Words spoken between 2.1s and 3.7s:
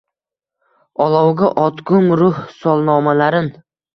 ruh solnomalarin.